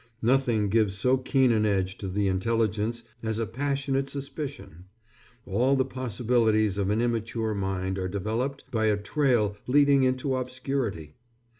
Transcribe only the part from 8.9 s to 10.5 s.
trail leading into